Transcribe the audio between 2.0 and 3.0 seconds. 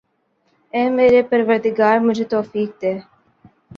مجھے توفیق دے